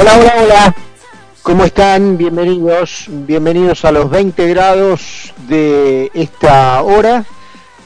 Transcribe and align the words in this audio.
Hola, 0.00 0.12
hola, 0.16 0.34
hola. 0.40 0.76
¿Cómo 1.42 1.64
están? 1.64 2.16
Bienvenidos, 2.16 3.06
bienvenidos 3.08 3.84
a 3.84 3.90
los 3.90 4.08
20 4.08 4.46
grados 4.46 5.34
de 5.48 6.12
esta 6.14 6.80
hora 6.82 7.24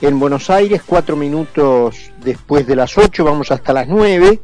en 0.03 0.21
Buenos 0.21 0.51
Aires, 0.51 0.83
cuatro 0.85 1.17
minutos 1.17 2.13
después 2.23 2.67
de 2.67 2.77
las 2.77 2.99
8, 2.99 3.25
vamos 3.25 3.51
hasta 3.51 3.73
las 3.73 3.89
9, 3.89 4.43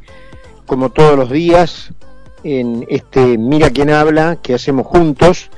como 0.65 0.89
todos 0.89 1.15
los 1.19 1.31
días, 1.31 1.93
en 2.43 2.87
este 2.89 3.37
Mira 3.37 3.69
quién 3.69 3.91
habla 3.91 4.37
que 4.37 4.55
hacemos 4.55 4.87
juntos. 4.87 5.51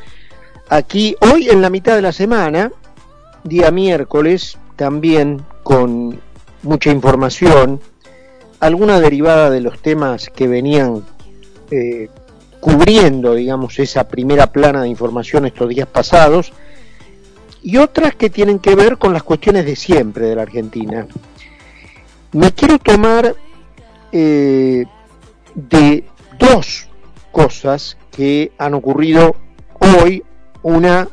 Aquí, 0.69 1.15
hoy 1.21 1.49
en 1.49 1.63
la 1.63 1.71
mitad 1.71 1.95
de 1.95 2.03
la 2.03 2.13
semana, 2.13 2.73
día 3.45 3.71
miércoles, 3.71 4.59
también 4.75 5.45
con 5.63 6.21
mucha 6.65 6.91
información, 6.91 7.81
alguna 8.59 8.99
derivada 8.99 9.49
de 9.49 9.61
los 9.61 9.79
temas 9.79 10.29
que 10.29 10.49
venían 10.49 11.05
eh, 11.71 12.09
cubriendo, 12.61 13.35
digamos, 13.35 13.79
esa 13.79 14.07
primera 14.09 14.49
plana 14.49 14.83
de 14.83 14.89
información 14.89 15.47
estos 15.47 15.69
días 15.69 15.89
pasados, 15.89 16.53
y 17.63 17.77
otras 17.77 18.15
que 18.15 18.31
tienen 18.31 18.59
que 18.59 18.75
ver 18.75 18.99
con 18.99 19.13
las 19.13 19.23
cuestiones 19.23 19.67
de 19.67 19.77
siempre 19.77 20.27
de 20.27 20.37
la 20.37 20.43
Argentina. 20.43 21.07
Me 22.33 22.53
quiero 22.53 22.79
tomar 22.79 23.35
eh, 24.13 24.85
de 25.55 26.05
dos 26.39 26.89
cosas 27.33 27.97
que 28.11 28.53
han 28.59 28.75
ocurrido 28.75 29.37
hoy, 29.79 30.23
una 30.63 31.09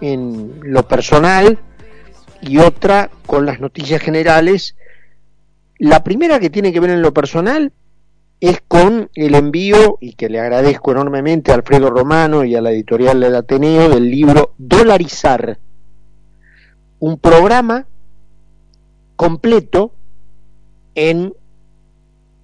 en 0.00 0.60
lo 0.62 0.86
personal 0.86 1.58
y 2.40 2.58
otra 2.58 3.10
con 3.26 3.46
las 3.46 3.60
noticias 3.60 4.02
generales. 4.02 4.76
La 5.78 6.04
primera 6.04 6.38
que 6.38 6.50
tiene 6.50 6.72
que 6.72 6.80
ver 6.80 6.90
en 6.90 7.02
lo 7.02 7.12
personal 7.12 7.72
es 8.40 8.60
con 8.66 9.10
el 9.14 9.34
envío, 9.34 9.98
y 10.00 10.14
que 10.14 10.28
le 10.28 10.40
agradezco 10.40 10.92
enormemente 10.92 11.50
a 11.50 11.54
Alfredo 11.54 11.90
Romano 11.90 12.44
y 12.44 12.54
a 12.54 12.60
la 12.60 12.72
editorial 12.72 13.20
del 13.20 13.36
Ateneo, 13.36 13.88
del 13.88 14.10
libro 14.10 14.54
Dolarizar, 14.58 15.58
un 16.98 17.18
programa 17.18 17.86
completo 19.16 19.92
en, 20.94 21.34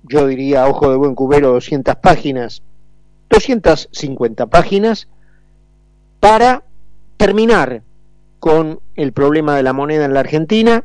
yo 0.02 0.26
diría, 0.26 0.66
ojo 0.66 0.90
de 0.90 0.96
buen 0.96 1.14
cubero, 1.14 1.52
200 1.52 1.96
páginas, 1.96 2.62
250 3.28 4.46
páginas, 4.46 5.08
para 6.18 6.64
terminar 7.16 7.82
con 8.38 8.80
el 8.96 9.12
problema 9.12 9.56
de 9.56 9.62
la 9.62 9.72
moneda 9.72 10.04
en 10.04 10.14
la 10.14 10.20
Argentina, 10.20 10.84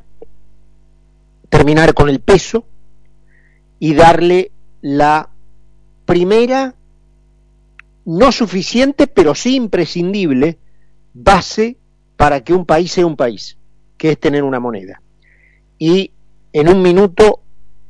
terminar 1.50 1.94
con 1.94 2.10
el 2.10 2.20
peso 2.20 2.66
y 3.80 3.94
darle 3.94 4.52
la 4.86 5.32
primera, 6.06 6.76
no 8.06 8.32
suficiente, 8.32 9.08
pero 9.08 9.34
sí 9.34 9.56
imprescindible, 9.56 10.60
base 11.12 11.78
para 12.16 12.44
que 12.44 12.54
un 12.54 12.68
país 12.68 12.92
sea 12.92 13.08
un 13.08 13.16
país, 13.16 13.58
que 13.98 14.12
es 14.12 14.20
tener 14.20 14.44
una 14.44 14.60
moneda. 14.60 15.02
Y 15.80 16.12
en 16.54 16.70
un 16.70 16.84
minuto, 16.84 17.40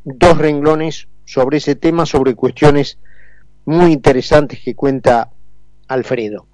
dos 0.05 0.37
renglones 0.37 1.09
sobre 1.25 1.57
ese 1.57 1.75
tema, 1.75 2.05
sobre 2.05 2.33
cuestiones 2.33 2.97
muy 3.65 3.91
interesantes 3.91 4.61
que 4.63 4.73
cuenta 4.73 5.31
Alfredo 5.89 6.47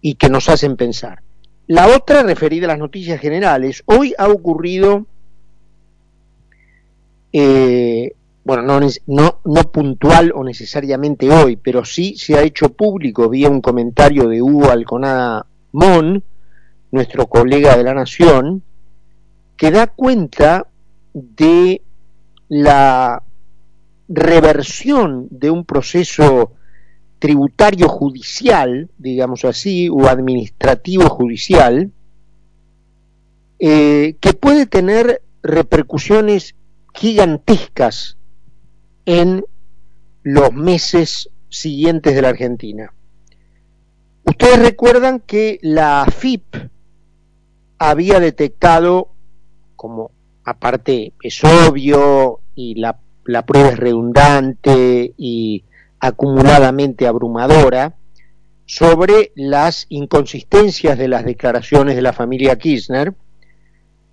y 0.00 0.14
que 0.14 0.30
nos 0.30 0.48
hacen 0.48 0.78
pensar. 0.78 1.22
La 1.66 1.88
otra, 1.88 2.22
referida 2.22 2.64
a 2.64 2.68
las 2.68 2.78
noticias 2.78 3.20
generales, 3.20 3.82
hoy 3.84 4.14
ha 4.16 4.28
ocurrido 4.28 5.04
eh, 7.34 8.12
bueno, 8.48 8.80
no, 9.44 9.62
puntual 9.64 10.32
o 10.34 10.42
necesariamente 10.42 11.30
hoy, 11.30 11.56
pero 11.56 11.84
sí 11.84 12.14
se 12.16 12.34
ha 12.34 12.42
hecho 12.42 12.70
público 12.70 13.28
vía 13.28 13.50
un 13.50 13.60
comentario 13.60 14.26
de 14.26 14.40
Hugo 14.40 14.70
Alconada 14.70 15.44
Mon, 15.72 16.24
nuestro 16.90 17.26
colega 17.26 17.76
de 17.76 17.84
la 17.84 17.92
Nación, 17.92 18.62
que 19.54 19.70
da 19.70 19.86
cuenta 19.86 20.66
de 21.12 21.82
la 22.48 23.22
reversión 24.08 25.28
de 25.30 25.50
un 25.50 25.66
proceso 25.66 26.52
tributario 27.18 27.86
judicial, 27.86 28.88
digamos 28.96 29.44
así, 29.44 29.90
o 29.90 30.08
administrativo 30.08 31.06
judicial, 31.10 31.92
eh, 33.58 34.16
que 34.18 34.32
puede 34.32 34.64
tener 34.64 35.20
repercusiones 35.42 36.54
gigantescas 36.94 38.17
en 39.08 39.42
los 40.22 40.52
meses 40.52 41.30
siguientes 41.48 42.14
de 42.14 42.20
la 42.20 42.28
Argentina. 42.28 42.92
Ustedes 44.22 44.58
recuerdan 44.58 45.20
que 45.20 45.58
la 45.62 46.02
AFIP 46.02 46.44
había 47.78 48.20
detectado, 48.20 49.08
como 49.76 50.10
aparte 50.44 51.14
es 51.22 51.42
obvio 51.42 52.40
y 52.54 52.74
la, 52.74 52.98
la 53.24 53.46
prueba 53.46 53.70
es 53.70 53.78
redundante 53.78 55.14
y 55.16 55.64
acumuladamente 56.00 57.06
abrumadora, 57.06 57.94
sobre 58.66 59.32
las 59.36 59.86
inconsistencias 59.88 60.98
de 60.98 61.08
las 61.08 61.24
declaraciones 61.24 61.96
de 61.96 62.02
la 62.02 62.12
familia 62.12 62.58
Kirchner, 62.58 63.14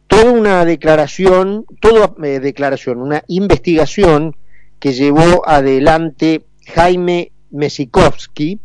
toda 0.07 0.31
una 0.31 0.63
declaración, 0.63 1.65
toda 1.81 2.15
eh, 2.23 2.39
declaración, 2.39 3.01
una 3.01 3.25
investigación 3.27 4.37
que 4.85 4.93
llevó 4.93 5.41
adelante 5.49 6.45
Jaime 6.75 7.31
Mesikovsky, 7.49 8.59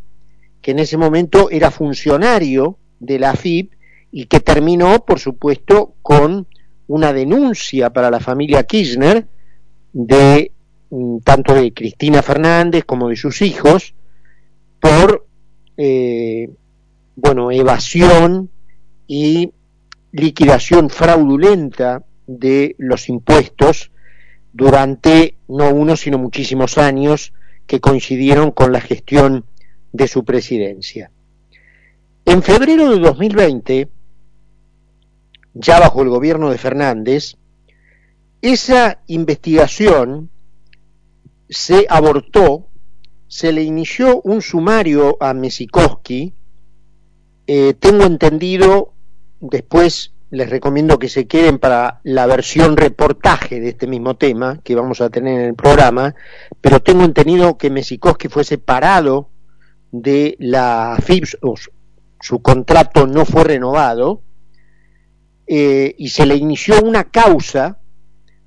que 0.61 0.73
en 0.73 0.79
ese 0.81 0.99
momento 0.99 1.49
era 1.51 1.71
funcionario 1.71 2.77
de 2.99 3.19
la 3.19 3.31
AFIP 3.31 3.73
y 4.13 4.27
que 4.27 4.41
terminó, 4.41 5.03
por 5.07 5.19
supuesto, 5.19 5.95
con 6.03 6.47
una 6.89 7.15
denuncia 7.15 7.89
para 7.89 8.11
la 8.11 8.21
familia 8.21 8.65
Kirchner 8.65 9.29
de 9.95 10.53
mm, 10.91 11.21
tanto 11.21 11.55
de 11.55 11.73
Cristina 11.73 12.21
Fernández 12.21 12.85
como 12.85 13.09
de 13.09 13.17
sus 13.17 13.41
hijos 13.41 13.95
por 14.79 15.27
eh, 15.79 16.51
bueno 17.17 17.51
evasión 17.51 18.51
y 19.07 19.55
liquidación 20.13 20.91
fraudulenta 20.91 22.05
de 22.27 22.75
los 22.77 23.09
impuestos 23.09 23.91
durante 24.53 25.37
no 25.49 25.71
uno, 25.71 25.97
sino 25.97 26.19
muchísimos 26.19 26.79
años 26.79 27.33
que 27.67 27.81
coincidieron 27.81 28.51
con 28.51 28.73
la 28.73 28.81
gestión 28.81 29.45
de 29.93 30.09
su 30.09 30.25
presidencia. 30.25 31.11
En 32.25 32.43
febrero 32.43 32.91
de 32.91 32.99
2020, 32.99 33.89
ya 35.55 35.81
bajo 35.81 36.03
el 36.03 36.09
gobierno 36.09 36.51
de 36.51 36.59
Fernández, 36.59 37.37
esa 38.43 39.01
investigación 39.07 40.31
se 41.49 41.87
abortó, 41.89 42.69
se 43.29 43.53
le 43.53 43.63
inició 43.63 44.21
un 44.23 44.43
sumario 44.43 45.17
a 45.21 45.35
Mesikowski, 45.35 46.33
eh, 47.47 47.75
tengo 47.75 48.05
entendido, 48.05 48.93
después 49.41 50.13
les 50.31 50.49
recomiendo 50.49 50.99
que 50.99 51.09
se 51.09 51.27
queden 51.27 51.59
para 51.59 52.01
la 52.05 52.27
versión 52.27 52.77
reportaje 52.77 53.61
de 53.61 53.71
este 53.71 53.89
mismo 53.89 54.17
tema 54.17 54.61
que 54.63 54.77
vamos 54.77 55.01
a 55.01 55.11
tener 55.11 55.41
en 55.41 55.47
el 55.47 55.55
programa, 55.55 56.15
pero 56.61 56.81
tengo 56.81 57.05
entendido 57.05 57.59
que 57.59 57.71
Mesikowski 57.71 58.29
fue 58.29 58.45
separado 58.45 59.29
de 59.91 60.37
la 60.39 60.97
FIPS, 61.03 61.39
o 61.43 61.55
su, 62.21 62.43
contrato 62.43 63.09
no 63.09 63.25
fue 63.25 63.43
renovado, 63.43 64.23
eh, 65.49 65.97
y 65.99 66.11
se 66.11 66.27
le 66.27 66.37
inició 66.37 66.81
una 66.81 67.05
causa, 67.05 67.81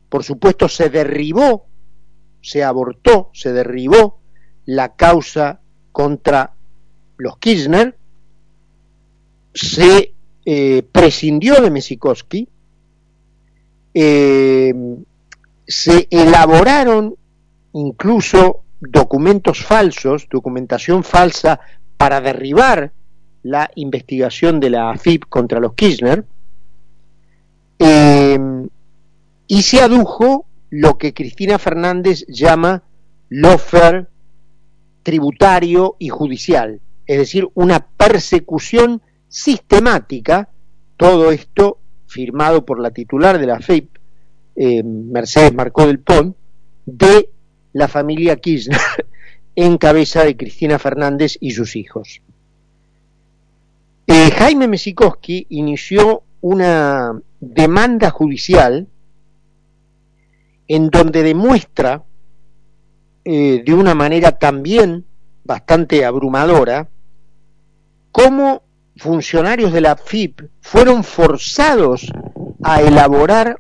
por 0.07 0.23
supuesto 0.23 0.69
se 0.69 0.89
derribó, 0.89 1.67
se 2.41 2.63
abortó, 2.63 3.29
se 3.33 3.51
derribó 3.51 4.21
la 4.65 4.95
causa 4.95 5.59
contra 5.91 6.53
los 7.17 7.37
Kirchner, 7.39 7.97
se 9.53 10.13
eh, 10.45 10.83
prescindió 10.91 11.61
de 11.61 11.71
Mesikowski, 11.71 12.47
eh, 13.93 14.73
se 15.67 16.07
elaboraron 16.09 17.15
incluso 17.73 18.61
documentos 18.81 19.63
falsos, 19.63 20.27
documentación 20.29 21.03
falsa 21.03 21.59
para 21.97 22.19
derribar 22.21 22.91
la 23.43 23.69
investigación 23.75 24.59
de 24.59 24.69
la 24.69 24.89
AFIP 24.89 25.25
contra 25.29 25.59
los 25.59 25.73
Kirchner, 25.73 26.25
eh, 27.79 28.39
y 29.47 29.61
se 29.61 29.81
adujo 29.81 30.45
lo 30.69 30.97
que 30.97 31.13
Cristina 31.13 31.59
Fernández 31.59 32.25
llama 32.27 32.83
lofer 33.29 34.07
tributario 35.03 35.95
y 35.99 36.09
judicial, 36.09 36.81
es 37.05 37.17
decir, 37.17 37.47
una 37.53 37.85
persecución 37.85 39.01
sistemática, 39.33 40.47
todo 40.95 41.31
esto 41.31 41.79
firmado 42.05 42.63
por 42.63 42.79
la 42.79 42.91
titular 42.91 43.39
de 43.39 43.47
la 43.47 43.59
FEIP, 43.59 43.89
eh, 44.55 44.83
Mercedes 44.83 45.51
Marcó 45.55 45.87
del 45.87 45.97
Pont, 45.97 46.37
de 46.85 47.29
la 47.73 47.87
familia 47.87 48.35
Kirchner 48.35 48.77
en 49.55 49.79
cabeza 49.79 50.23
de 50.23 50.37
Cristina 50.37 50.77
Fernández 50.77 51.37
y 51.39 51.49
sus 51.49 51.75
hijos. 51.75 52.21
Eh, 54.05 54.29
Jaime 54.37 54.67
Mesikowski 54.67 55.47
inició 55.49 56.21
una 56.41 57.19
demanda 57.39 58.11
judicial 58.11 58.87
en 60.67 60.89
donde 60.91 61.23
demuestra 61.23 62.03
eh, 63.25 63.63
de 63.65 63.73
una 63.73 63.95
manera 63.95 64.37
también 64.37 65.05
bastante 65.43 66.05
abrumadora 66.05 66.87
cómo 68.11 68.61
funcionarios 68.97 69.73
de 69.73 69.81
la 69.81 69.95
FIP 69.95 70.41
fueron 70.61 71.03
forzados 71.03 72.11
a 72.63 72.81
elaborar 72.81 73.59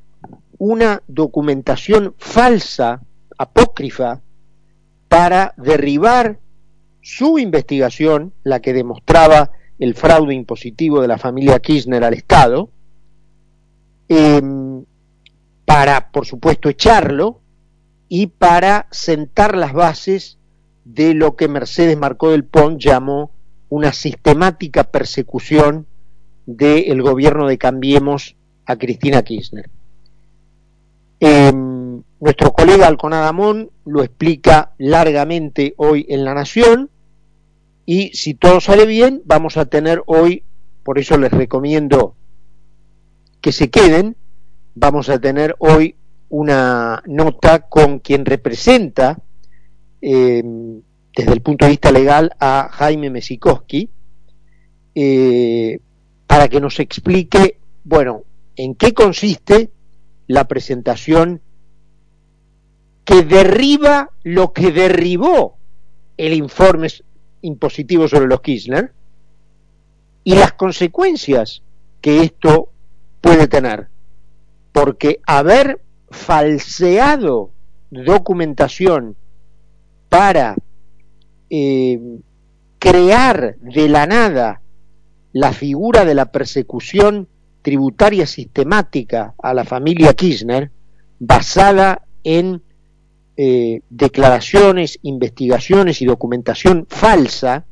una 0.57 1.01
documentación 1.07 2.15
falsa, 2.17 3.01
apócrifa, 3.37 4.21
para 5.07 5.53
derribar 5.57 6.39
su 7.01 7.37
investigación, 7.37 8.33
la 8.43 8.61
que 8.61 8.73
demostraba 8.73 9.51
el 9.77 9.95
fraude 9.95 10.33
impositivo 10.33 11.01
de 11.01 11.07
la 11.07 11.17
familia 11.17 11.59
Kirchner 11.59 12.03
al 12.03 12.13
Estado, 12.13 12.69
em, 14.07 14.85
para, 15.65 16.11
por 16.11 16.25
supuesto, 16.25 16.69
echarlo 16.69 17.41
y 18.07 18.27
para 18.27 18.87
sentar 18.91 19.57
las 19.57 19.73
bases 19.73 20.37
de 20.85 21.13
lo 21.13 21.35
que 21.35 21.47
Mercedes 21.47 21.97
Marcó 21.97 22.31
del 22.31 22.45
Pont 22.45 22.79
llamó 22.79 23.31
una 23.73 23.91
sistemática 23.91 24.83
persecución 24.83 25.87
del 26.45 27.01
gobierno 27.01 27.47
de 27.47 27.57
Cambiemos 27.57 28.35
a 28.67 28.75
Cristina 28.75 29.23
Kirchner. 29.23 29.67
Em, 31.19 32.03
nuestro 32.19 32.53
colega 32.53 32.85
Alconadamón 32.85 33.71
lo 33.85 34.03
explica 34.03 34.73
largamente 34.77 35.73
hoy 35.77 36.05
en 36.07 36.23
La 36.23 36.35
Nación 36.35 36.91
y 37.83 38.11
si 38.13 38.35
todo 38.35 38.61
sale 38.61 38.85
bien 38.85 39.23
vamos 39.25 39.57
a 39.57 39.65
tener 39.65 40.03
hoy, 40.05 40.43
por 40.83 40.99
eso 40.99 41.17
les 41.17 41.31
recomiendo 41.31 42.13
que 43.41 43.51
se 43.51 43.71
queden, 43.71 44.15
vamos 44.75 45.09
a 45.09 45.17
tener 45.17 45.55
hoy 45.57 45.95
una 46.29 47.01
nota 47.07 47.61
con 47.69 47.97
quien 47.97 48.23
representa 48.23 49.17
em, 49.99 50.83
desde 51.15 51.33
el 51.33 51.41
punto 51.41 51.65
de 51.65 51.71
vista 51.71 51.91
legal 51.91 52.35
a 52.39 52.69
Jaime 52.71 53.09
Mesikowski 53.09 53.89
eh, 54.95 55.79
para 56.27 56.47
que 56.47 56.59
nos 56.59 56.79
explique, 56.79 57.59
bueno, 57.83 58.23
en 58.55 58.75
qué 58.75 58.93
consiste 58.93 59.71
la 60.27 60.47
presentación 60.47 61.41
que 63.05 63.23
derriba 63.23 64.11
lo 64.23 64.53
que 64.53 64.71
derribó 64.71 65.57
el 66.17 66.33
informe 66.33 66.87
impositivo 67.41 68.07
sobre 68.07 68.27
los 68.27 68.41
Kirchner 68.41 68.93
y 70.23 70.35
las 70.35 70.53
consecuencias 70.53 71.61
que 72.01 72.21
esto 72.21 72.69
puede 73.19 73.47
tener. 73.47 73.87
Porque 74.71 75.19
haber 75.25 75.81
falseado 76.09 77.51
documentación 77.91 79.15
para 80.09 80.55
eh, 81.55 81.99
crear 82.79 83.57
de 83.59 83.87
la 83.87 84.07
nada 84.07 84.61
la 85.33 85.53
figura 85.53 86.03
de 86.03 86.15
la 86.15 86.31
persecución 86.31 87.27
tributaria 87.61 88.25
sistemática 88.25 89.35
a 89.37 89.53
la 89.53 89.63
familia 89.63 90.15
Kirchner 90.15 90.71
basada 91.19 92.01
en 92.23 92.63
eh, 93.37 93.81
declaraciones, 93.91 94.97
investigaciones 95.03 96.01
y 96.01 96.05
documentación 96.05 96.87
falsa, 96.89 97.65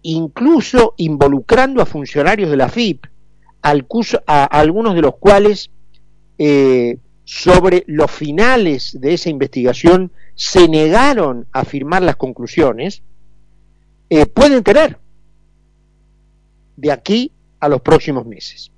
incluso 0.00 0.94
involucrando 0.96 1.82
a 1.82 1.86
funcionarios 1.86 2.50
de 2.50 2.56
la 2.56 2.70
FIP, 2.70 3.04
al 3.60 3.86
a, 4.26 4.44
algunos 4.44 4.94
de 4.94 5.02
los 5.02 5.16
cuales 5.16 5.70
eh, 6.38 6.96
sobre 7.24 7.84
los 7.86 8.10
finales 8.10 8.96
de 8.98 9.12
esa 9.12 9.28
investigación 9.28 10.10
se 10.34 10.68
negaron 10.68 11.46
a 11.52 11.64
firmar 11.64 12.02
las 12.02 12.16
conclusiones, 12.16 13.02
eh, 14.10 14.26
pueden 14.26 14.62
tener 14.62 14.98
de 16.76 16.92
aquí 16.92 17.32
a 17.60 17.68
los 17.68 17.80
próximos 17.80 18.26
meses. 18.26 18.70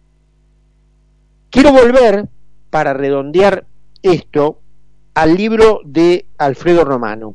Quiero 1.50 1.72
volver, 1.72 2.28
para 2.70 2.92
redondear 2.92 3.66
esto, 4.02 4.60
al 5.14 5.34
libro 5.34 5.80
de 5.84 6.26
Alfredo 6.36 6.84
Romano. 6.84 7.34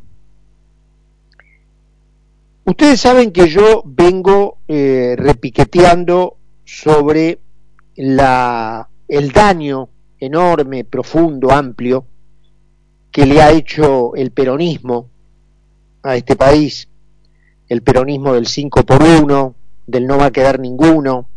Ustedes 2.63 3.01
saben 3.01 3.31
que 3.31 3.49
yo 3.49 3.81
vengo 3.85 4.59
eh, 4.67 5.15
repiqueteando 5.17 6.37
sobre 6.63 7.39
la, 7.95 8.87
el 9.07 9.31
daño 9.31 9.89
enorme, 10.19 10.83
profundo, 10.83 11.51
amplio 11.51 12.05
que 13.11 13.25
le 13.25 13.41
ha 13.41 13.51
hecho 13.51 14.15
el 14.15 14.31
peronismo 14.31 15.09
a 16.03 16.15
este 16.15 16.35
país, 16.35 16.87
el 17.67 17.81
peronismo 17.81 18.33
del 18.33 18.47
5 18.47 18.85
por 18.85 19.03
1, 19.03 19.55
del 19.87 20.07
no 20.07 20.17
va 20.17 20.27
a 20.27 20.31
quedar 20.31 20.59
ninguno, 20.59 21.27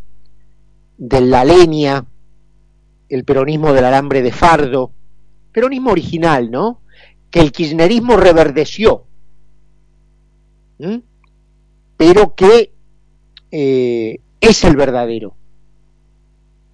de 0.97 1.21
la 1.21 1.45
leña, 1.45 2.05
el 3.09 3.25
peronismo 3.25 3.73
del 3.73 3.85
alambre 3.85 4.23
de 4.23 4.33
fardo, 4.33 4.93
peronismo 5.53 5.91
original, 5.91 6.51
¿no? 6.51 6.81
Que 7.31 7.41
el 7.41 7.53
kirchnerismo 7.53 8.17
reverdeció, 8.17 9.05
pero 11.97 12.35
que 12.35 12.73
eh, 13.51 14.21
es 14.41 14.65
el 14.65 14.77
verdadero. 14.77 15.35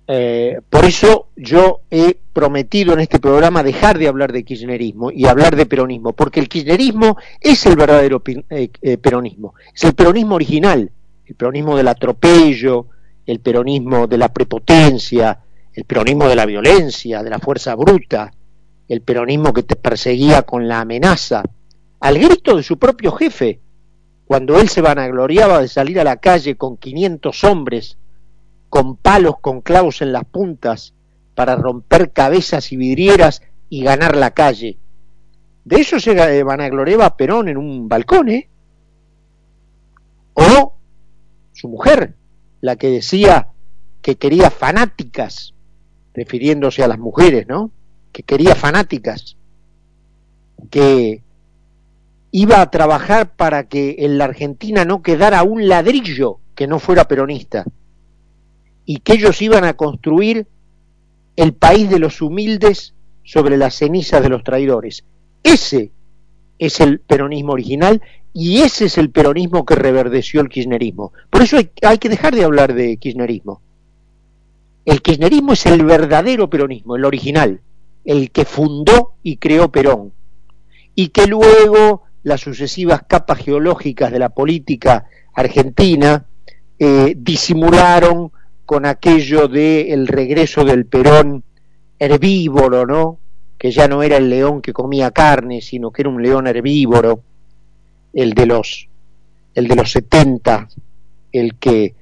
Eh, 0.06 0.61
por 0.69 0.85
eso 0.85 1.29
yo 1.37 1.82
he 1.91 2.19
prometido 2.32 2.93
en 2.93 3.00
este 3.00 3.19
programa 3.19 3.62
dejar 3.62 3.99
de 3.99 4.09
hablar 4.09 4.32
de 4.32 4.44
kirchnerismo 4.44 5.11
y 5.11 5.27
hablar 5.27 5.56
de 5.56 5.67
peronismo, 5.67 6.12
porque 6.12 6.41
el 6.41 6.49
kirchnerismo 6.49 7.17
es 7.41 7.67
el 7.67 7.77
verdadero 7.77 8.23
eh, 8.27 8.99
peronismo, 8.99 9.55
es 9.75 9.85
el 9.85 9.94
peronismo 9.94 10.37
original, 10.37 10.91
el 11.27 11.35
peronismo 11.35 11.77
del 11.77 11.88
atropello, 11.88 12.87
el 13.27 13.41
peronismo 13.41 14.06
de 14.06 14.19
la 14.19 14.32
prepotencia, 14.32 15.38
el 15.73 15.85
peronismo 15.85 16.29
de 16.29 16.37
la 16.37 16.47
violencia, 16.47 17.23
de 17.23 17.31
la 17.31 17.38
fuerza 17.38 17.75
bruta, 17.75 18.32
el 18.88 19.03
peronismo 19.03 19.53
que 19.53 19.63
te 19.63 19.77
perseguía 19.77 20.43
con 20.43 20.67
la 20.67 20.81
amenaza, 20.81 21.43
al 22.01 22.19
grito 22.19 22.56
de 22.56 22.63
su 22.63 22.79
propio 22.79 23.13
jefe, 23.13 23.60
cuando 24.27 24.60
él 24.60 24.69
se 24.69 24.81
vanagloriaba 24.81 25.60
de 25.60 25.69
salir 25.69 26.01
a 26.01 26.05
la 26.05 26.17
calle 26.17 26.56
con 26.56 26.77
500 26.77 27.44
hombres, 27.44 27.99
con 28.69 28.96
palos 28.96 29.34
con 29.41 29.60
clavos 29.60 30.03
en 30.03 30.13
las 30.13 30.25
puntas, 30.25 30.94
para 31.41 31.56
romper 31.56 32.13
cabezas 32.13 32.70
y 32.70 32.77
vidrieras 32.77 33.41
y 33.70 33.82
ganar 33.82 34.15
la 34.15 34.32
calle. 34.32 34.77
De 35.65 35.77
eso 35.77 35.99
se 35.99 36.43
vanagloriaba 36.43 37.17
Perón 37.17 37.49
en 37.49 37.56
un 37.56 37.89
balcón, 37.89 38.29
¿eh? 38.29 38.51
O 40.35 40.75
su 41.55 41.67
mujer, 41.67 42.13
la 42.61 42.77
que 42.77 42.91
decía 42.91 43.49
que 44.03 44.17
quería 44.17 44.51
fanáticas, 44.51 45.55
refiriéndose 46.13 46.85
a 46.85 46.89
las 46.89 46.99
mujeres, 46.99 47.47
¿no? 47.49 47.70
Que 48.13 48.23
quería 48.23 48.55
fanáticas, 48.55 49.39
que 50.70 51.23
iba 52.32 52.61
a 52.61 52.70
trabajar 52.70 53.35
para 53.35 53.67
que 53.67 53.97
en 54.01 54.19
la 54.19 54.27
Argentina 54.27 54.85
no 54.85 55.01
quedara 55.01 55.43
un 55.43 55.69
ladrillo 55.69 56.39
que 56.55 56.67
no 56.67 56.79
fuera 56.79 57.09
peronista 57.09 57.65
y 58.85 58.99
que 58.99 59.15
ellos 59.15 59.41
iban 59.41 59.65
a 59.65 59.73
construir 59.73 60.47
el 61.37 61.55
país 61.55 61.89
de 61.91 61.99
los 61.99 62.20
humildes 62.20 62.94
sobre 63.25 63.56
las 63.56 63.75
cenizas 63.77 64.22
de 64.22 64.29
los 64.29 64.44
traidores. 64.44 65.05
Ese 65.43 65.93
es 66.58 66.81
el 66.81 67.01
peronismo 67.01 67.53
original 67.53 68.03
y 68.32 68.60
ese 68.60 68.87
es 68.87 68.99
el 68.99 69.10
peronismo 69.10 69.65
que 69.65 69.75
reverdeció 69.75 70.41
el 70.41 70.49
kirchnerismo. 70.49 71.13
Por 71.31 71.43
eso 71.43 71.56
hay, 71.56 71.70
hay 71.82 71.99
que 71.99 72.08
dejar 72.08 72.34
de 72.34 72.44
hablar 72.44 72.75
de 72.75 72.96
kirchnerismo. 72.96 73.60
El 74.84 75.03
kirchnerismo 75.03 75.53
es 75.53 75.67
el 75.67 75.84
verdadero 75.84 76.49
peronismo, 76.49 76.96
el 76.96 77.05
original, 77.05 77.60
el 78.05 78.31
que 78.31 78.44
fundó 78.44 79.15
y 79.22 79.37
creó 79.37 79.70
Perón, 79.70 80.13
y 80.94 81.08
que 81.08 81.27
luego 81.27 82.03
las 82.22 82.41
sucesivas 82.41 83.03
capas 83.06 83.39
geológicas 83.39 84.10
de 84.13 84.19
la 84.19 84.31
política 84.31 85.06
argentina 85.34 86.27
eh, 86.79 87.15
disimularon 87.17 88.32
con 88.70 88.86
aquello 88.86 89.48
del 89.48 89.91
el 89.91 90.06
regreso 90.06 90.65
del 90.65 90.86
Perón 90.86 91.43
herbívoro, 91.98 92.86
¿no? 92.86 93.19
Que 93.58 93.72
ya 93.72 93.89
no 93.89 94.05
era 94.05 94.17
el 94.17 94.31
león 94.31 94.62
que 94.62 94.72
comía 94.72 95.10
carne, 95.10 95.60
sino 95.60 95.91
que 95.91 96.03
era 96.03 96.08
un 96.08 96.22
león 96.22 96.46
herbívoro, 96.46 97.20
el 98.12 98.32
de 98.32 98.46
los, 98.46 98.89
el 99.56 99.67
de 99.67 99.74
los 99.74 99.91
70, 99.91 100.69
el 101.32 101.56
que 101.56 101.96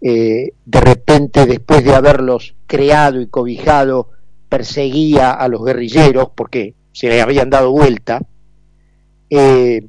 eh, 0.00 0.52
de 0.64 0.80
repente 0.80 1.44
después 1.44 1.84
de 1.84 1.94
haberlos 1.94 2.54
creado 2.66 3.20
y 3.20 3.26
cobijado 3.26 4.08
perseguía 4.48 5.30
a 5.30 5.46
los 5.48 5.62
guerrilleros 5.62 6.30
porque 6.34 6.72
se 6.92 7.10
le 7.10 7.20
habían 7.20 7.50
dado 7.50 7.70
vuelta, 7.70 8.22
eh, 9.28 9.86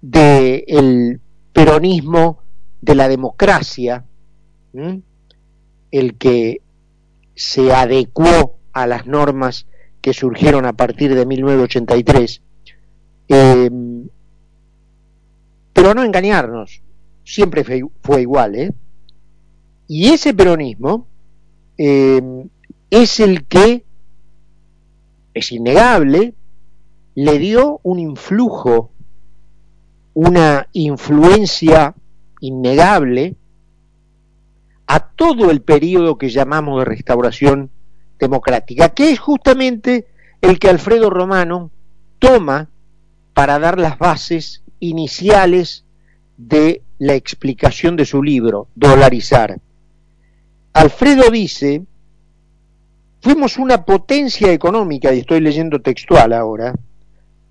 del 0.00 1.20
peronismo 1.52 2.38
de 2.80 2.94
la 2.94 3.08
democracia, 3.08 4.06
el 5.90 6.16
que 6.16 6.60
se 7.34 7.72
adecuó 7.72 8.58
a 8.72 8.86
las 8.86 9.06
normas 9.06 9.66
que 10.00 10.12
surgieron 10.12 10.66
a 10.66 10.72
partir 10.72 11.14
de 11.14 11.26
1983. 11.26 12.42
Em, 13.28 14.08
pero 15.72 15.94
no 15.94 16.02
engañarnos, 16.02 16.82
siempre 17.24 17.64
fue, 17.64 18.20
igual. 18.20 18.54
¿eh? 18.54 18.72
Y 19.88 20.08
ese 20.08 20.34
peronismo 20.34 21.06
em, 21.76 22.48
es 22.90 23.20
el 23.20 23.44
que, 23.44 23.84
es 25.32 25.52
innegable, 25.52 26.34
le 27.14 27.38
dio 27.38 27.80
un 27.82 27.98
influjo, 27.98 28.90
una 30.14 30.68
influencia 30.72 31.94
innegable 32.40 33.36
a 34.92 34.98
todo 34.98 35.52
el 35.52 35.62
periodo 35.62 36.18
que 36.18 36.30
llamamos 36.30 36.80
de 36.80 36.84
restauración 36.84 37.70
democrática, 38.18 38.88
que 38.88 39.12
es 39.12 39.20
justamente 39.20 40.08
el 40.40 40.58
que 40.58 40.68
Alfredo 40.68 41.10
Romano 41.10 41.70
toma 42.18 42.68
para 43.32 43.60
dar 43.60 43.78
las 43.78 44.00
bases 44.00 44.64
iniciales 44.80 45.84
de 46.36 46.82
la 46.98 47.14
explicación 47.14 47.94
de 47.94 48.04
su 48.04 48.20
libro, 48.20 48.66
Dolarizar. 48.74 49.60
Alfredo 50.72 51.30
dice, 51.30 51.84
fuimos 53.20 53.58
una 53.58 53.84
potencia 53.84 54.52
económica, 54.52 55.14
y 55.14 55.20
estoy 55.20 55.40
leyendo 55.40 55.80
textual 55.80 56.32
ahora, 56.32 56.74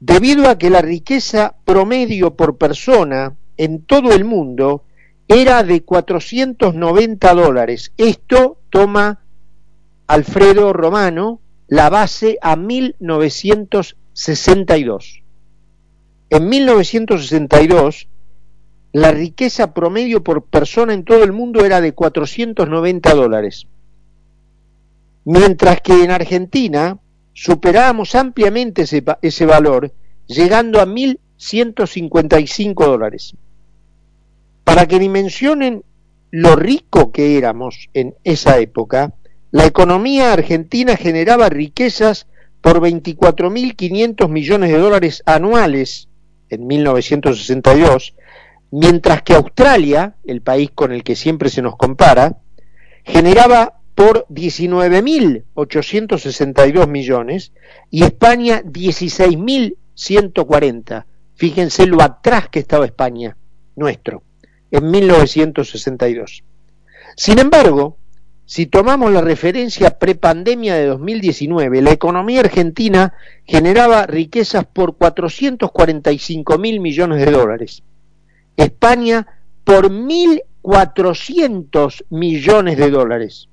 debido 0.01 0.50
a 0.50 0.58
que 0.58 0.69
la 0.69 0.81
riqueza 0.81 1.55
promedio 1.63 2.36
por 2.36 2.58
persona 2.58 3.34
en 3.55 3.84
todo 3.84 4.12
el 4.12 4.25
mundo 4.25 4.84
era 5.29 5.63
de 5.63 5.83
490 5.83 7.33
dólares. 7.36 7.93
Esto 7.98 8.57
toma 8.71 9.21
Alfredo 10.07 10.74
Romano 10.74 11.39
la 11.67 11.91
base 11.91 12.39
a 12.41 12.55
1962. 12.55 15.21
En 16.31 16.50
1962, 16.50 18.07
la 18.91 19.12
riqueza 19.12 19.75
promedio 19.75 20.24
por 20.24 20.45
persona 20.45 20.95
en 20.95 21.03
todo 21.03 21.24
el 21.24 21.31
mundo 21.31 21.63
era 21.63 21.79
de 21.79 21.93
490 21.93 23.13
dólares. 23.13 23.67
Mientras 25.25 25.81
que 25.81 26.03
en 26.03 26.09
Argentina 26.09 26.98
superábamos 27.33 28.15
ampliamente 28.15 28.81
ese, 28.81 29.03
ese 29.21 29.45
valor, 29.45 29.93
llegando 30.25 30.81
a 30.81 30.88
1.155 30.88 32.83
dólares. 32.83 33.36
Para 34.69 34.85
que 34.85 34.99
dimensionen 34.99 35.83
lo 36.29 36.55
rico 36.55 37.11
que 37.11 37.39
éramos 37.39 37.89
en 37.95 38.13
esa 38.23 38.59
época, 38.59 39.15
la 39.49 39.65
economía 39.65 40.31
argentina 40.31 40.95
generaba 40.95 41.49
riquezas 41.49 42.27
por 42.61 42.79
24.500 42.79 44.29
millones 44.29 44.71
de 44.71 44.77
dólares 44.77 45.23
anuales 45.25 46.07
en 46.49 46.67
1962, 46.67 48.13
mientras 48.69 49.23
que 49.23 49.33
Australia, 49.33 50.17
el 50.23 50.43
país 50.43 50.69
con 50.69 50.91
el 50.91 51.03
que 51.03 51.15
siempre 51.15 51.49
se 51.49 51.63
nos 51.63 51.75
compara, 51.75 52.38
generaba 53.03 53.79
por 53.95 54.27
19.862 54.27 56.88
millones 56.88 57.53
y 57.89 58.03
España 58.03 58.61
16.140. 58.61 61.05
Fíjense 61.33 61.88
lo 61.88 62.03
atrás 62.03 62.49
que 62.49 62.59
estaba 62.59 62.85
España, 62.85 63.35
nuestro, 63.75 64.21
en 64.71 64.91
1962. 64.91 66.43
Sin 67.15 67.39
embargo, 67.39 67.97
si 68.45 68.65
tomamos 68.65 69.11
la 69.11 69.21
referencia 69.21 69.99
prepandemia 69.99 70.75
de 70.75 70.88
2019, 70.88 71.83
la 71.83 71.91
economía 71.91 72.39
argentina 72.39 73.13
generaba 73.45 74.07
riquezas 74.07 74.65
por 74.65 74.95
445 74.95 76.57
mil 76.57 76.79
millones 76.79 77.23
de 77.23 77.31
dólares. 77.31 77.83
España 78.57 79.27
por 79.63 79.91
1.400 79.91 82.05
millones 82.09 82.77
de 82.77 82.89
dólares. 82.89 83.47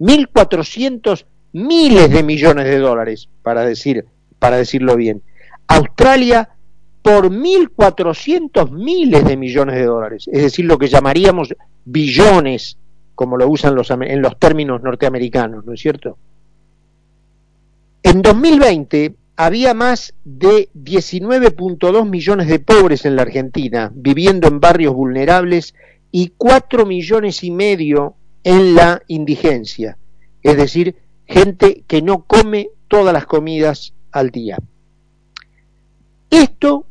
1.400 0.00 1.24
miles 1.52 2.10
de 2.10 2.24
millones 2.24 2.64
de 2.64 2.78
dólares, 2.78 3.28
para, 3.42 3.62
decir, 3.62 4.06
para 4.40 4.56
decirlo 4.56 4.96
bien. 4.96 5.22
Australia 5.68 6.48
por 7.08 7.30
1.400 7.30 8.70
miles 8.70 9.24
de 9.24 9.38
millones 9.38 9.76
de 9.76 9.86
dólares, 9.86 10.28
es 10.30 10.42
decir, 10.42 10.66
lo 10.66 10.76
que 10.76 10.88
llamaríamos 10.88 11.54
billones 11.86 12.76
como 13.14 13.38
lo 13.38 13.48
usan 13.48 13.74
en 14.02 14.20
los 14.20 14.38
términos 14.38 14.82
norteamericanos, 14.82 15.64
¿no 15.64 15.72
es 15.72 15.80
cierto? 15.80 16.18
En 18.02 18.20
2020 18.20 19.14
había 19.36 19.72
más 19.72 20.12
de 20.22 20.68
19.2 20.74 22.06
millones 22.06 22.46
de 22.46 22.58
pobres 22.58 23.06
en 23.06 23.16
la 23.16 23.22
Argentina, 23.22 23.90
viviendo 23.94 24.46
en 24.46 24.60
barrios 24.60 24.92
vulnerables, 24.92 25.74
y 26.12 26.34
4 26.36 26.84
millones 26.84 27.42
y 27.42 27.50
medio 27.50 28.16
en 28.44 28.74
la 28.74 29.00
indigencia, 29.08 29.96
es 30.42 30.58
decir, 30.58 30.94
gente 31.26 31.84
que 31.86 32.02
no 32.02 32.24
come 32.24 32.68
todas 32.86 33.14
las 33.14 33.24
comidas 33.24 33.94
al 34.12 34.28
día. 34.28 34.58
Esto 36.28 36.84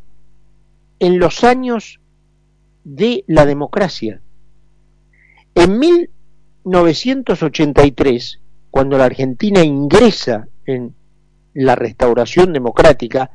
en 0.99 1.19
los 1.19 1.43
años 1.43 1.99
de 2.83 3.23
la 3.27 3.45
democracia. 3.45 4.21
En 5.55 5.79
mil 5.79 6.09
1983, 6.67 8.39
cuando 8.69 8.97
la 8.97 9.05
Argentina 9.05 9.63
ingresa 9.63 10.47
en 10.65 10.93
la 11.53 11.75
restauración 11.75 12.51
democrática, 12.53 13.31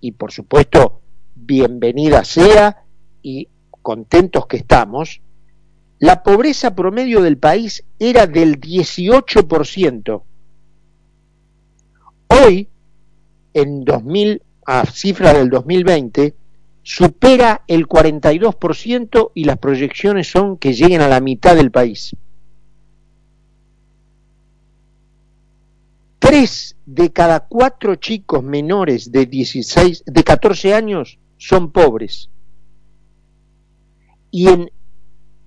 y 0.00 0.12
por 0.12 0.32
supuesto, 0.32 1.02
bienvenida 1.34 2.24
sea 2.24 2.84
y 3.22 3.48
contentos 3.82 4.46
que 4.46 4.56
estamos, 4.56 5.20
la 5.98 6.22
pobreza 6.22 6.74
promedio 6.74 7.20
del 7.20 7.36
país 7.36 7.84
era 7.98 8.26
del 8.26 8.58
18%. 8.58 10.22
Hoy, 12.28 12.68
en 13.52 13.84
2000, 13.84 14.42
a 14.64 14.86
cifra 14.86 15.34
del 15.34 15.50
2020, 15.50 16.34
supera 16.82 17.62
el 17.66 17.86
42% 17.86 19.32
y 19.34 19.44
las 19.44 19.58
proyecciones 19.58 20.28
son 20.28 20.56
que 20.56 20.72
lleguen 20.72 21.02
a 21.02 21.08
la 21.08 21.20
mitad 21.20 21.54
del 21.54 21.70
país. 21.70 22.14
Tres 26.18 26.76
de 26.86 27.12
cada 27.12 27.46
cuatro 27.46 27.96
chicos 27.96 28.42
menores 28.42 29.10
de 29.10 29.26
16, 29.26 30.04
de 30.06 30.24
14 30.24 30.74
años 30.74 31.18
son 31.38 31.72
pobres. 31.72 32.28
Y 34.30 34.48
en 34.48 34.70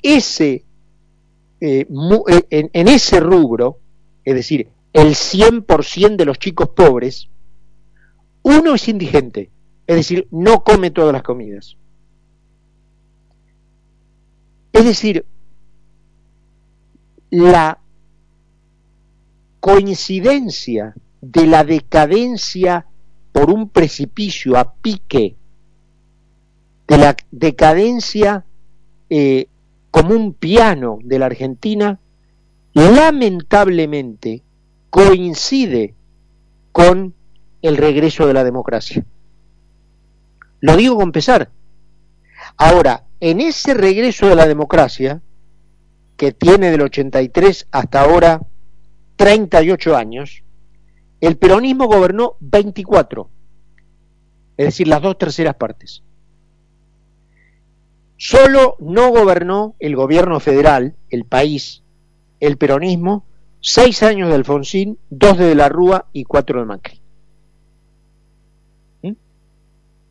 ese, 0.01 0.65
eh, 1.61 1.87
eh, 1.87 2.69
en, 2.73 2.87
ese 2.87 3.19
rubro, 3.19 3.79
es 4.25 4.35
decir, 4.35 4.67
el 4.91 5.15
100% 5.15 6.15
de 6.17 6.25
los 6.25 6.39
chicos 6.39 6.69
pobres, 6.69 7.29
uno 8.41 8.75
es 8.75 8.87
indigente, 8.87 9.49
es 9.87 9.95
decir, 9.95 10.27
no 10.31 10.63
come 10.63 10.91
todas 10.91 11.13
las 11.13 11.23
comidas. 11.23 11.77
Es 14.71 14.85
decir, 14.85 15.25
la 17.29 17.79
coincidencia 19.59 20.93
de 21.21 21.47
la 21.47 21.63
decadencia 21.63 22.85
por 23.31 23.49
un 23.49 23.69
precipicio 23.69 24.57
a 24.57 24.73
pique, 24.73 25.35
de 26.87 26.97
la 26.97 27.15
decadencia 27.31 28.45
eh, 29.09 29.47
como 29.89 30.15
un 30.15 30.33
piano 30.33 30.99
de 31.03 31.19
la 31.19 31.27
Argentina, 31.27 31.99
lamentablemente 32.73 34.43
coincide 34.89 35.93
con 36.71 37.13
el 37.61 37.77
regreso 37.77 38.27
de 38.27 38.33
la 38.33 38.43
democracia. 38.43 39.05
Lo 40.63 40.77
digo 40.77 40.95
con 40.95 41.11
pesar. 41.11 41.51
Ahora, 42.55 43.03
en 43.19 43.41
ese 43.41 43.73
regreso 43.73 44.27
de 44.27 44.35
la 44.37 44.47
democracia, 44.47 45.21
que 46.15 46.31
tiene 46.31 46.71
del 46.71 46.83
83 46.83 47.67
hasta 47.69 47.99
ahora 47.99 48.41
38 49.17 49.97
años, 49.97 50.41
el 51.19 51.35
peronismo 51.35 51.87
gobernó 51.87 52.37
24, 52.39 53.29
es 54.55 54.65
decir, 54.67 54.87
las 54.87 55.01
dos 55.01 55.17
terceras 55.17 55.55
partes. 55.55 56.01
Solo 58.15 58.77
no 58.79 59.09
gobernó 59.09 59.75
el 59.79 59.97
gobierno 59.97 60.39
federal, 60.39 60.95
el 61.09 61.25
país, 61.25 61.83
el 62.39 62.55
peronismo, 62.55 63.25
seis 63.59 64.01
años 64.01 64.29
de 64.29 64.35
Alfonsín, 64.35 64.97
dos 65.09 65.37
de, 65.37 65.43
de 65.43 65.55
la 65.55 65.67
Rúa 65.67 66.07
y 66.13 66.23
cuatro 66.23 66.61
de 66.61 66.65
Macri. 66.65 67.01
¿Mm? 69.01 69.11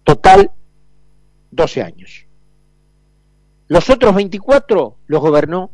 Total 0.05 0.51
12 1.51 1.83
años. 1.83 2.27
Los 3.69 3.89
otros 3.91 4.15
24 4.15 4.97
los 5.07 5.21
gobernó 5.21 5.71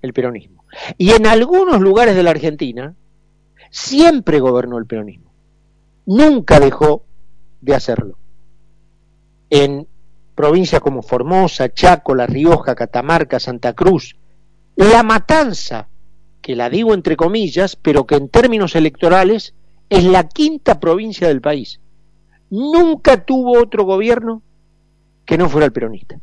el 0.00 0.12
peronismo. 0.12 0.64
Y 0.96 1.10
en 1.10 1.26
algunos 1.26 1.80
lugares 1.80 2.16
de 2.16 2.22
la 2.22 2.30
Argentina 2.30 2.94
siempre 3.70 4.40
gobernó 4.40 4.78
el 4.78 4.86
peronismo. 4.86 5.32
Nunca 6.06 6.60
dejó 6.60 7.04
de 7.60 7.74
hacerlo. 7.74 8.16
En 9.50 9.86
provincias 10.34 10.80
como 10.80 11.02
Formosa, 11.02 11.72
Chaco, 11.72 12.14
La 12.14 12.26
Rioja, 12.26 12.74
Catamarca, 12.74 13.38
Santa 13.38 13.74
Cruz, 13.74 14.16
La 14.76 15.02
Matanza, 15.02 15.88
que 16.40 16.56
la 16.56 16.70
digo 16.70 16.94
entre 16.94 17.16
comillas, 17.16 17.76
pero 17.76 18.06
que 18.06 18.16
en 18.16 18.28
términos 18.28 18.74
electorales 18.74 19.54
es 19.88 20.04
la 20.04 20.26
quinta 20.28 20.80
provincia 20.80 21.28
del 21.28 21.40
país. 21.40 21.80
Nunca 22.52 23.24
tuvo 23.24 23.58
otro 23.58 23.84
gobierno 23.84 24.42
que 25.24 25.38
no 25.38 25.48
fuera 25.48 25.64
el 25.64 25.72
peronista. 25.72 26.20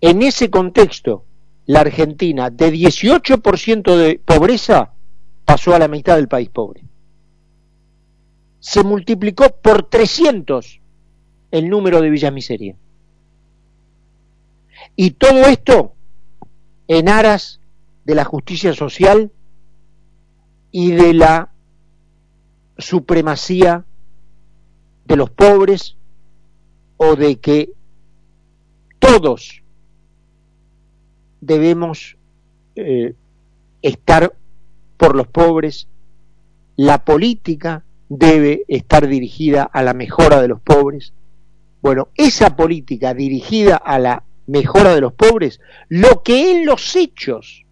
En 0.00 0.22
ese 0.22 0.48
contexto, 0.48 1.24
la 1.66 1.80
Argentina 1.80 2.50
de 2.50 2.72
18% 2.72 3.96
de 3.96 4.20
pobreza 4.24 4.92
pasó 5.44 5.74
a 5.74 5.80
la 5.80 5.88
mitad 5.88 6.14
del 6.14 6.28
país 6.28 6.50
pobre. 6.50 6.84
Se 8.60 8.84
multiplicó 8.84 9.48
por 9.60 9.88
300 9.88 10.80
el 11.50 11.68
número 11.68 12.00
de 12.00 12.10
villas 12.10 12.32
miseria. 12.32 12.76
Y 14.94 15.10
todo 15.10 15.46
esto 15.46 15.94
en 16.86 17.08
aras 17.08 17.60
de 18.04 18.14
la 18.14 18.24
justicia 18.24 18.72
social 18.72 19.32
y 20.70 20.92
de 20.92 21.12
la 21.12 21.50
supremacía 22.78 23.84
de 25.10 25.16
los 25.16 25.30
pobres 25.30 25.96
o 26.96 27.16
de 27.16 27.40
que 27.40 27.72
todos 29.00 29.60
debemos 31.40 32.16
eh, 32.76 33.14
estar 33.82 34.32
por 34.96 35.16
los 35.16 35.26
pobres, 35.26 35.88
la 36.76 37.04
política 37.04 37.82
debe 38.08 38.62
estar 38.68 39.08
dirigida 39.08 39.64
a 39.64 39.82
la 39.82 39.94
mejora 39.94 40.40
de 40.40 40.46
los 40.46 40.60
pobres. 40.60 41.12
Bueno, 41.82 42.10
esa 42.14 42.54
política 42.54 43.12
dirigida 43.12 43.78
a 43.78 43.98
la 43.98 44.22
mejora 44.46 44.94
de 44.94 45.00
los 45.00 45.12
pobres, 45.14 45.60
lo 45.88 46.22
que 46.22 46.52
en 46.52 46.66
los 46.66 46.94
hechos, 46.94 47.64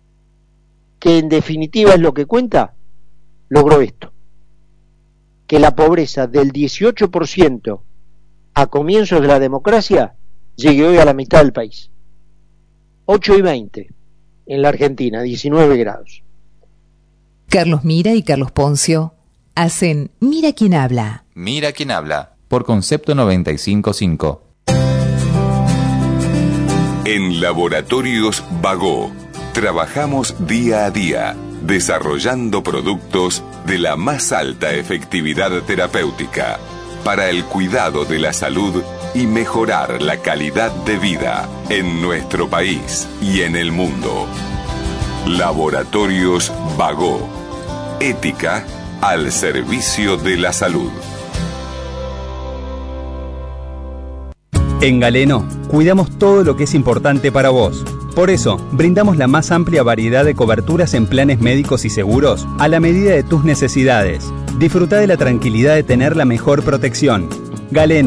que 0.99 1.19
en 1.19 1.29
definitiva 1.29 1.95
es 1.95 2.01
lo 2.01 2.13
que 2.13 2.27
cuenta, 2.27 2.75
logró 3.49 3.81
esto. 3.81 4.11
Que 5.49 5.59
la 5.59 5.75
pobreza 5.75 6.29
del 6.29 6.53
18% 6.53 7.81
a 8.55 8.67
comienzos 8.67 9.21
de 9.21 9.27
la 9.27 9.41
democracia 9.41 10.15
llegue 10.55 10.87
hoy 10.87 10.99
a 10.99 11.05
la 11.05 11.15
mitad 11.15 11.41
del 11.41 11.53
país. 11.53 11.91
8 13.07 13.39
y 13.39 13.43
20 13.43 13.89
en 14.47 14.63
la 14.63 14.69
Argentina, 14.69 15.23
19 15.23 15.77
grados. 15.77 16.23
Carlos 17.49 17.83
Mira 17.85 18.15
y 18.15 18.23
Carlos 18.23 18.53
Poncio 18.53 19.15
hacen 19.55 20.11
Mira 20.21 20.53
quién 20.53 20.75
habla. 20.75 21.25
Mira 21.35 21.73
quién 21.73 21.91
habla, 21.91 22.35
por 22.49 22.65
concepto 22.65 23.15
955. 23.15 24.43
En 27.05 27.41
Laboratorios 27.41 28.45
Vago, 28.61 29.11
trabajamos 29.55 30.35
día 30.47 30.85
a 30.85 30.91
día, 30.91 31.37
desarrollando 31.63 32.63
productos 32.63 33.43
de 33.67 33.79
la 33.79 33.97
más 33.97 34.33
alta 34.33 34.73
efectividad 34.73 35.51
terapéutica 35.63 36.59
para 37.05 37.31
el 37.31 37.45
cuidado 37.45 38.05
de 38.05 38.19
la 38.19 38.33
salud 38.33 38.83
y 39.15 39.27
mejorar 39.27 40.03
la 40.03 40.19
calidad 40.19 40.73
de 40.85 40.99
vida 40.99 41.49
en 41.69 42.03
nuestro 42.03 42.49
país 42.49 43.09
y 43.21 43.43
en 43.43 43.57
el 43.57 43.73
mundo. 43.73 44.27
Laboratorios 45.27 46.53
Vago. 46.77 47.29
Ética 48.01 48.65
al 49.01 49.33
servicio 49.33 50.17
de 50.17 50.37
la 50.37 50.53
salud. 50.53 50.91
En 54.81 55.01
Galeno, 55.01 55.45
cuidamos 55.69 56.19
todo 56.19 56.45
lo 56.45 56.57
que 56.57 56.65
es 56.65 56.75
importante 56.75 57.33
para 57.33 57.51
vos. 57.51 57.85
Por 58.19 58.31
eso, 58.31 58.57
brindamos 58.73 59.17
la 59.17 59.29
más 59.29 59.53
amplia 59.53 59.85
variedad 59.85 60.25
de 60.25 60.35
coberturas 60.35 60.93
en 60.95 61.07
planes 61.07 61.39
médicos 61.39 61.85
y 61.85 61.89
seguros 61.89 62.49
a 62.59 62.67
la 62.67 62.81
medida 62.81 63.13
de 63.13 63.23
tus 63.23 63.45
necesidades. 63.45 64.29
Disfruta 64.59 64.97
de 64.97 65.07
la 65.07 65.17
tranquilidad 65.17 65.77
de 65.77 65.85
tener 65.85 66.17
la 66.17 66.25
mejor 66.25 66.65
protección. 66.65 67.29
Galeno 67.71 68.07